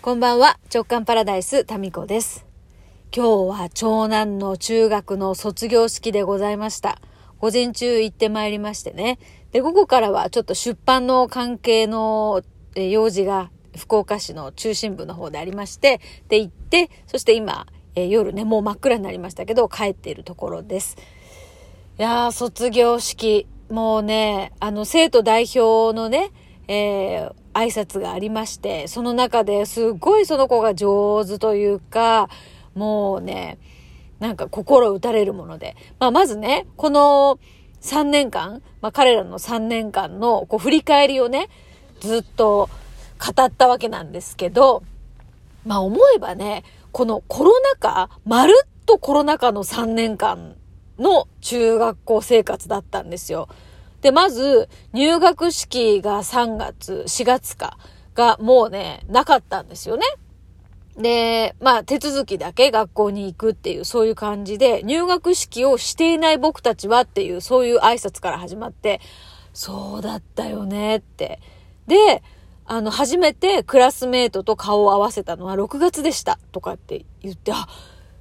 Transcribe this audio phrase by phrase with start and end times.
[0.00, 2.46] こんばんは、直感パラダイス、タミコです。
[3.14, 7.00] 今日は長男の中学の卒業式でございました。
[7.40, 9.18] 午前中行ってまいりましてね。
[9.50, 12.42] で、午後からはちょっと出版の関係の
[12.76, 20.96] 用事が福岡市の中心部の方でありまして、で、行って、そして今、え夜ね、もう真っ暗になりましたけど、帰っているところです。
[21.98, 26.30] いやー、卒業式、もうね、あの、生徒代表のね、
[26.68, 32.28] えー、挨拶がありまして、その中ですっごいその子が上手というか、
[32.74, 33.58] もうね、
[34.20, 35.76] なんか心打たれるもので。
[35.98, 37.38] まあ、まずね、この
[37.82, 41.48] 3年間、まあ、彼らの3年間のこう振り返りをね、
[42.00, 42.68] ずっと
[43.18, 44.82] 語ったわけなんですけど、
[45.66, 50.56] まあ、思えばね、このコロナ禍、まるっとコロナ禍の3年間
[50.98, 53.48] の中学校生活だったんですよ。
[54.00, 57.78] で、まず、入学式が3月、4月か、
[58.14, 60.04] がもうね、なかったんですよね。
[60.96, 69.00] で、まあ、手続きだけ学校に行くっていう、そういう感じで、入学式をしていない僕たちはっていう、そういう挨拶から始まって、
[69.52, 71.40] そうだったよねって。
[71.86, 72.22] で、
[72.66, 77.66] あの、初めてクラスメートと顔を合わせたのは6月でしたとかって言って、あ、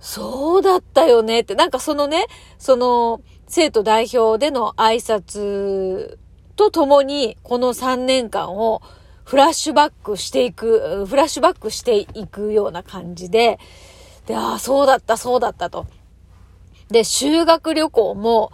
[0.00, 2.26] そうだったよねって、なんかそのね、
[2.58, 3.20] その、
[3.54, 6.16] 生徒代表での挨拶
[6.56, 8.80] とともに、この3年間を
[9.24, 13.58] フラッシュバックしていく、フラッシュバックしていくような感じで、
[14.24, 15.86] で、ああ、そうだった、そうだったと。
[16.88, 18.52] で、修学旅行も、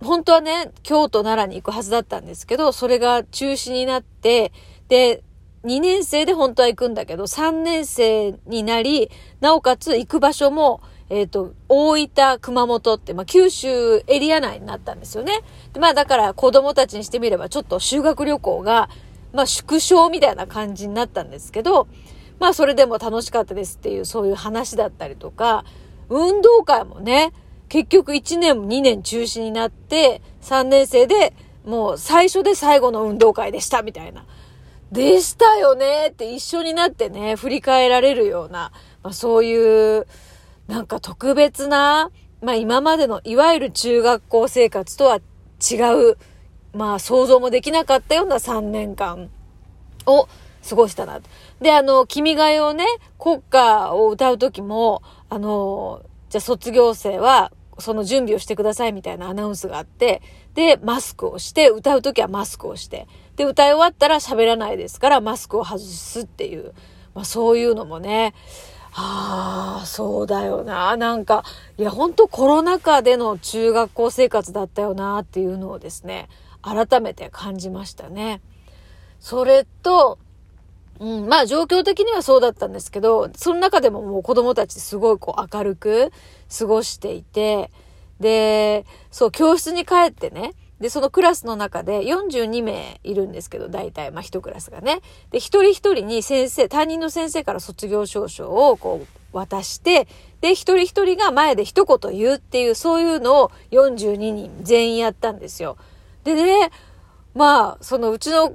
[0.00, 4.52] 本当はね、京都奈良に行くはずだったんですけど、それが中止になって、
[4.86, 5.24] で、
[5.64, 15.40] 2年生で本当は行くんだけど、3年生になり、なおかつ行く場所も、えっ、ー、と、大分、熊本って、まあ、九州エリア内になったんですよね。
[15.72, 18.88] でまあ、だから子供たちにしてみれば、ちょっと修学旅行が、
[19.32, 21.88] まあ、縮小みたいな感じになったんですけど、
[22.38, 25.64] まあ、それでも楽しかったですっていう、そういう話だったりとか、
[26.08, 27.32] 運動会もね、
[27.68, 34.24] 結局1年、2年中止になって、3年生でもう最初で最後の運動会でしたみたいな。
[34.92, 40.06] でしたよねって一緒になってね、振り返られるような、まあ、そういう、
[40.70, 45.74] なんか特別な、まあ今までのいわゆる中学校生活とは違
[46.12, 46.16] う、
[46.72, 49.30] まあ想像もできなかったような3年間
[50.06, 50.28] を
[50.68, 51.20] 過ごしたな。
[51.60, 52.86] で、あの、君が代をね、
[53.18, 60.22] 国歌を歌う時も、あの、じゃあ卒業生はその準備をしてくださいみたいなアナウンスがあって、
[60.54, 66.74] で、マスクをして、歌う時はマスクをして、で、歌い終わったら喋らないですから、マスクを外すっていう、
[67.12, 68.34] まあそういうのもね、
[69.02, 70.96] ああ、そうだよな。
[70.98, 71.42] なんか、
[71.78, 76.28] いや、ほんとコロナ禍での中学校生活だったよなっていうのをですね、
[76.60, 78.42] 改めて感じましたね。
[79.18, 80.18] それと、
[80.98, 86.12] うん、まあ状況的にはそうだったんですけど、その中でももう子供たちすごいこう明るく
[86.58, 87.70] 過ごしていて、
[88.20, 95.00] で、そう、教室に帰ってね、で、そのクラスの中で42名いるんですけど、大体、まあ一クラスがね。
[95.30, 100.08] で、一人一人に先生、担任の先生から卒業証書をこう渡して、
[100.40, 105.76] で、一人一人が前で一言言うっていう、そういうのを42人全員やったんですよ。
[106.24, 106.70] でね、
[107.34, 108.54] まあ、そのうちの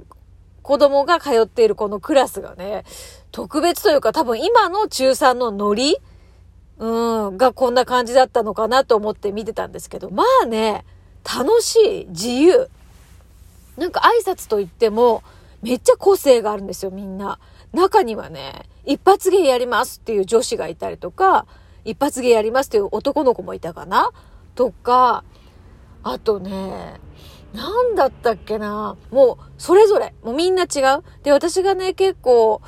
[0.62, 2.84] 子供が通っているこのクラスがね、
[3.30, 5.96] 特別というか多分今の中3のノリ？
[6.78, 10.84] うん、がこんな感じだったのかなと思って見てたんですけど、まあね、
[11.26, 12.68] 楽しい、自由。
[13.76, 15.22] なんか挨拶といっても、
[15.62, 17.38] めっちゃ個性があるんですよ、みんな。
[17.72, 21.46] 中にはね、一発芸やりますっていう女子がいたりとか、
[21.84, 24.12] 一発芸やりますっていう男の子もいたかな？
[24.54, 25.24] とか、
[26.02, 27.00] あとね、
[27.52, 28.96] なんだったっけな？
[29.10, 31.04] もう、それぞれ、もうみんな違う。
[31.22, 32.62] で、私がね、結構、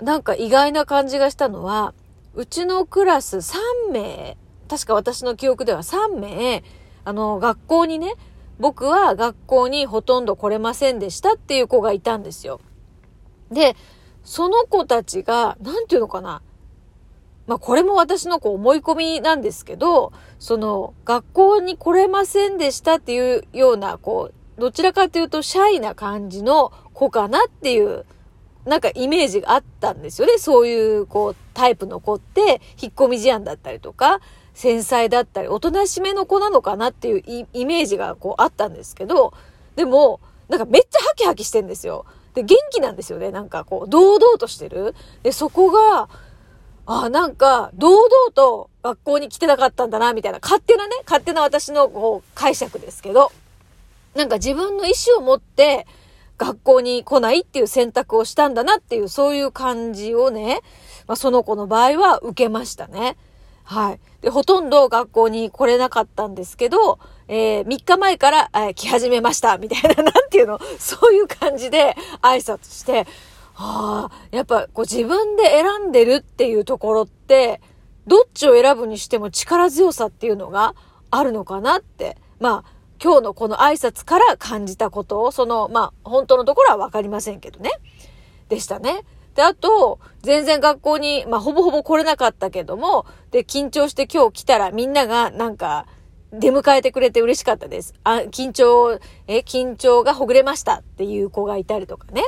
[0.00, 1.94] なんか意外な感じがしたのは、
[2.34, 4.36] うちのクラス3名、
[4.68, 6.64] 確か私の記憶では3名、
[7.04, 8.14] あの、学校にね、
[8.58, 12.60] 僕は学校にほとんど来れませんでしたっていう子がいたんですよ。
[13.50, 13.76] で、
[14.22, 16.42] その子たちが、なんていうのかな。
[17.46, 28.04] まあこれも私のこう思い込みなんですけど、その学校に来れませんでしたっていうような、こう、どちらかというとシャイな感じの子かなっていう、
[28.64, 30.38] なんかイメージがあったんですよね。
[30.38, 34.20] そういうこうタイプの子って引っ込み思案だったりとか、
[34.54, 39.32] 繊細だったり、おとなしめの子なのかなっていうイメージがこうあったんですけど、
[39.76, 42.04] でも、なんかめっちゃハキハキしてんですよ。
[42.34, 43.30] で、元気なんですよね。
[43.30, 44.94] なんかこう、堂々としてる。
[45.22, 46.08] で、そこが、
[46.84, 53.32] あ、なんか、堂々と学校に来てなかったんだな、みたいな、勝手なね、勝手な私のこう解釈ですけど、
[54.14, 55.86] なんか自分の意思を持って、
[56.38, 60.60] 学校に来ないっていう選択をしたんだなっていう、そういう感じをね、
[61.06, 63.16] まあ、その子の場合は受けましたね。
[63.64, 64.00] はい。
[64.22, 66.98] で、ほとんど学校に来れなかったんですけど、
[67.28, 73.06] えー、3日前から、えー、来始めました、みたいな、 なんていうの、そういう感じで挨拶して、
[73.54, 77.60] はあ、やっぱこう自分で選んでるっていうところって、
[78.06, 80.74] どっちを選ぶにしても力強さっていうのが
[81.10, 82.16] あるのかなって。
[82.40, 82.70] まあ、
[83.02, 87.70] 今日のこの挨拶から感じたことを、その、まあ、本当のところはわかりませんけどね。
[88.48, 89.04] でしたね。
[89.34, 95.86] で、あと、全然学校に、まあ、ほぼほぼ来れなかったけども、で、緊張して今日来たらみんながなんか、
[96.32, 97.94] 出迎えてくれて嬉しかったです。
[98.04, 102.22] あ、緊張、え、緊張がほぐれましたっていう子がいたりとかね。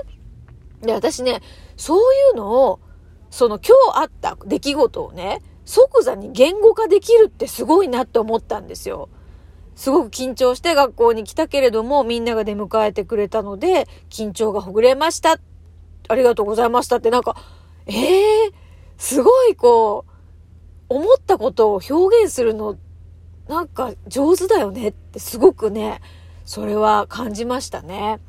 [0.83, 1.41] で、私ね、
[1.77, 2.81] そういうのを、
[3.31, 9.09] その今日あった出来事をね、即座に言語化できるってすごいなって思ったんですよ。
[9.75, 15.39] すごく緊張して学校に来たけれども、みんなが出迎えてくれたので、緊張がほぐれました。
[16.09, 17.37] ありがとうございましたってなんか、
[17.87, 18.53] ええー、
[18.99, 20.13] すごいこう、
[20.89, 22.77] 思ったことを表現するの、
[23.49, 26.01] なんか上手だよねってすごくね、
[26.45, 28.21] それは感じましたね。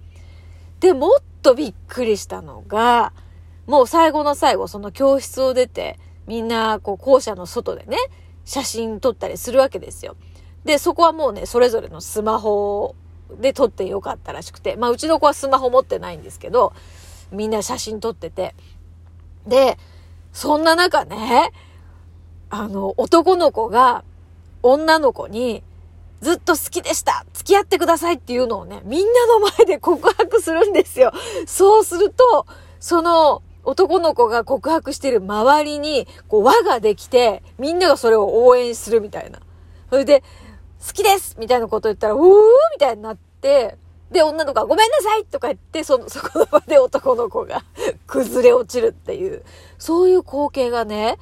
[0.79, 3.13] で、もっとびっくりしたのが、
[3.67, 7.97] もう最後の最後、その教室を出て、みんな、こう、校舎の外でね、
[8.45, 10.15] 写真撮ったりするわけですよ。
[10.63, 12.95] で、そこはもうね、それぞれのスマホ
[13.39, 16.73] で撮ってよかったらしくて、まあ、うちの子はスマホ持ってないんですけど、
[17.31, 18.55] みんな写真撮ってて。
[19.47, 19.77] で、
[20.33, 21.51] そんな中ね、
[22.49, 24.03] あの、男の子が
[24.63, 25.63] 女の子に、
[26.21, 31.11] ずっと好きでした付き合ってくださいっていうのをね、みんなの前で告白するんですよ。
[31.45, 32.47] そうすると、
[32.79, 39.39] その男の子が告白してる周りに、こう輪ができて、みんながそれを応援するみたいな。
[39.89, 40.23] それで、
[40.85, 43.77] 好きですみたいなこと言ったら、うーみたいになって、
[44.11, 47.63] で、女の子がごめんなさいとか言って、その、 そこの場で男の子が
[48.07, 49.43] 崩れ落ちるっていう、
[49.77, 51.17] そういう光景がね、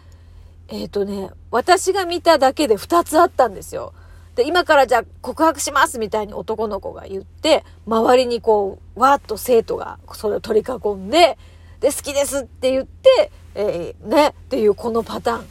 [0.68, 3.94] えっ、ー、とね、私が見ただけで2つあったんですよ。
[4.35, 11.38] で、今からじゃあ告白しますみたいに男の子が言って、周りにこう、わーっと生徒がそれを取り囲んで、
[11.79, 15.47] で、好きですって言って、えー、ね、っていうこのパターン。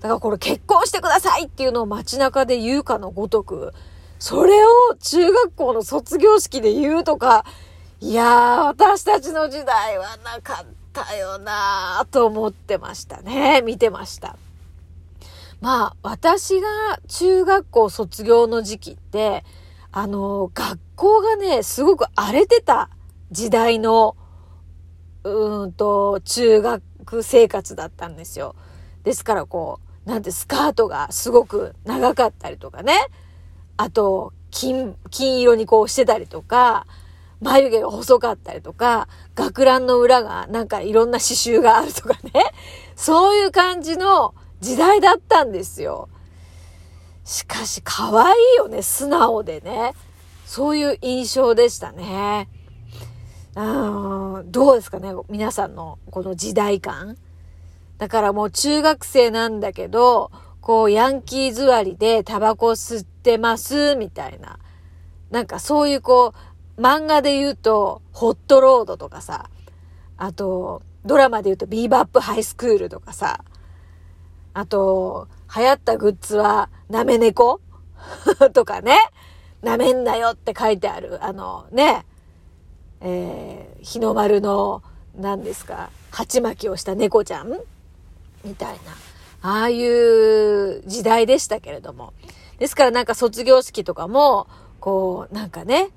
[0.00, 3.72] だからこれ結婚してくださいっていうのを街中で言うかのごとく、
[4.18, 4.68] それを
[5.00, 7.44] 中学校の卒業式で言うとか、
[8.00, 13.62] いやー、私たちの時代はなかったよなーと思ってましたね。
[13.62, 14.36] 見てました。
[15.60, 16.68] まあ、私が
[17.08, 19.44] 中学校卒業の時期って、
[19.90, 22.90] あの、学校がね、すごく荒れてた
[23.30, 24.16] 時代の、
[25.24, 28.54] うんと、中学生活だったんですよ。
[29.02, 32.94] ですからこう、なんてスカートがすごく長かったりとかね。
[33.78, 36.84] あと、金、金色にこうしてたりとか、
[37.40, 42.32] 眉毛が細かったりとか、学ランの裏がなんかいろんな刺繍があるとかね。
[42.96, 46.08] そういう感じの時代だったんですよ。
[47.24, 49.94] しかし可愛いよね、素直でね。
[50.44, 52.48] そういう印象でしたね。
[53.54, 57.16] うん、どうですかね、皆さんのこの時代感。
[57.98, 64.58] だからもう中学生なんだけど、こうヤンキー座りでタバコ吸ってます、みたいな。
[65.30, 66.32] なんかそういうこ
[66.78, 69.50] う、漫画で言うと、ホットロードとかさ、
[70.16, 73.44] あと、ドラマで言うとビーバップハイスクールとかさ、
[74.54, 77.60] あと、流行ったグッズは、なめ猫？
[78.54, 78.96] とかね。
[79.60, 81.22] なめんなよって書いてある。
[81.24, 82.06] あの、ね。
[83.00, 84.82] えー、日の丸の、
[85.16, 87.58] 何ですか、鉢巻きをした猫ちゃん？
[88.44, 88.78] みたい
[89.42, 92.12] な、ああいう時代でしたけれども。
[92.58, 94.46] ですからなんか卒業式とかも、
[94.80, 95.90] こう、なんかね、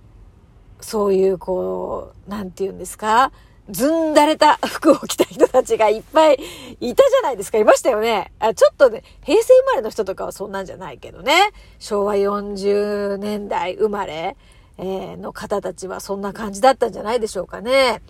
[0.79, 3.31] そういうこう、なんて言うんですか
[3.69, 6.39] ずんだれた服を着た人たちがいっぱい
[6.79, 7.57] いたじゃないですか。
[7.57, 8.31] いましたよね。
[8.39, 11.51] あちょっとね、平成生まれの人とかはそんなんじゃないけどね。
[11.79, 14.35] 昭和40年代生まれ、
[14.77, 18.01] えー、の方たちはそんな感じだったんじゃないでしょうかね。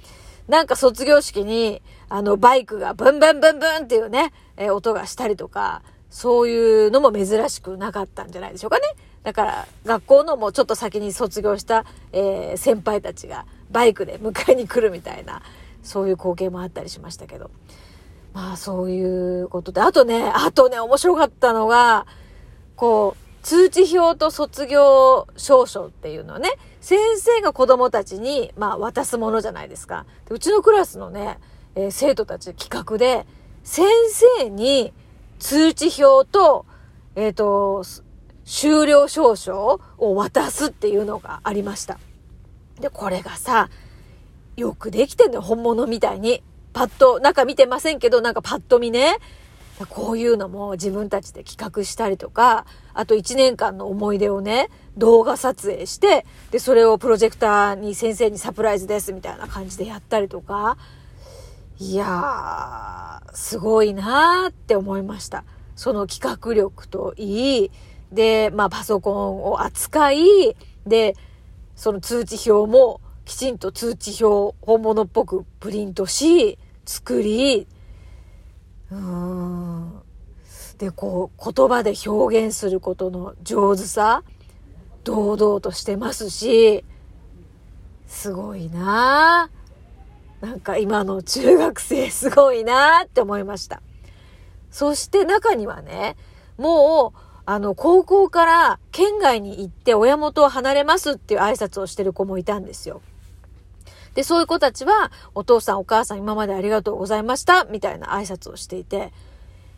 [0.47, 8.83] なんか卒業式に、あの、バイクがブンブンブンブンっていうね、えー、音がしたりとか、そういうのも珍しくなかったんじゃないでしょうかね。
[9.23, 15.41] だから、学校のもうちょっと先に卒業した、えー、先輩たちがバイクで迎えに来るみたいな、
[15.83, 17.49] そういう光景もあったりしましたけど。
[18.33, 19.79] まあ、そういうことで。
[19.79, 22.05] あとね、あとね、面白かったのが、
[22.75, 26.49] こう、通知表と卒業証書っていうのはね、
[26.81, 30.05] 先生が子供たちに、まあ、渡すものじゃないですか。
[30.29, 31.39] うちのクラスのね、
[31.75, 33.25] えー、生徒たち企画で、
[33.63, 33.85] 先
[34.39, 34.93] 生に
[35.41, 36.65] 通知表と、
[37.15, 37.83] えっ、ー、と、
[38.45, 41.99] 終了証書を渡すっていうのがありました。
[42.79, 43.69] で、これがさ、
[44.55, 46.43] よくできてんのよ、本物みたいに。
[46.73, 49.17] パッと、中見てませんけど、なんかパッと見ね。
[49.89, 60.77] こういうのも自分たちで企画したりとか、あと1年間の思い出をね、動画撮影して、で、それをプロジェクターに先生にサプライズですみたいな感じでやったりとか、
[61.81, 65.43] いやー、すごいなーって思いました。
[65.75, 67.71] その企画力といい、
[68.11, 71.15] で、まあパソコンを扱い、で、
[71.75, 77.65] その通知表もきちんと通知表本物っぽくプリントし、作り、
[78.91, 80.01] うーん。
[80.77, 84.21] で、こう、言葉で表現することの上手さ、
[85.03, 86.85] 堂々としてますし、
[88.05, 89.49] すごいな
[90.41, 93.81] なんか今の中学生すごいなって思いました。
[94.71, 96.15] そして中にはね、
[96.57, 103.01] もう、あの、高校から県外に行って親元を離れますっていう挨拶をしてる子もいたんですよ。
[104.15, 109.13] で、そういう子たちは、お父さんお母さん今までありがとうございました、みたいな挨拶をしていて、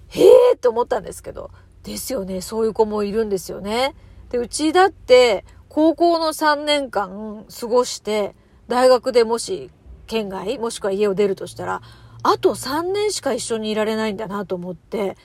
[0.10, 1.52] へえって思ったんですけど、
[1.84, 3.96] ですよね、そういう子もいるんですよね。
[4.30, 8.36] で、うちだって、高校の3年間過ごして、
[8.68, 9.70] 大学でもし
[10.14, 11.82] 県外、もしくは家を出るとしたら、
[12.22, 15.18] あと3年しか一緒にいられないんだなと思って、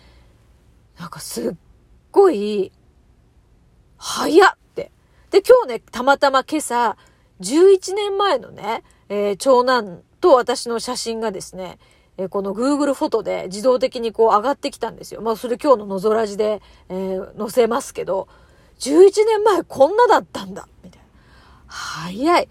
[0.98, 1.54] なんかすっ
[2.10, 2.72] ごい、
[3.98, 4.90] 早っって。
[5.30, 6.96] で、今日ね、たまたま今朝、
[7.42, 11.78] 11年前のね、えー、長男と私の写真がですね、
[12.16, 15.20] え、この Google フォトで自動的にこう上がってきたんですよ。
[15.20, 18.26] まあそれ今日ののぞらじで、えー、載せますけど、
[18.78, 21.06] 11年前こんなだったんだみたいな。
[21.66, 22.48] 早い。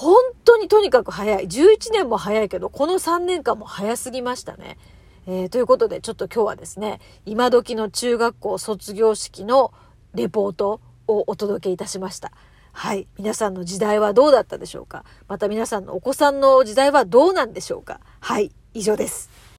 [0.00, 0.16] 本
[0.46, 1.46] 当にとにかく早い。
[1.46, 4.78] 11年も早いけど、この3年間も早すぎましたね。
[5.26, 9.74] えー、ということで、ちょっと今日はですね、今時の中学校卒業式の
[10.14, 12.32] レポートをお届けいたしました。
[12.72, 13.08] はい。
[13.18, 15.04] 皆さんの時代はどうだったでしょうか？
[15.28, 18.00] また皆さんのお子さんの時代はどうなんでしょうか？
[18.20, 18.52] はい。
[18.72, 19.28] 以上です。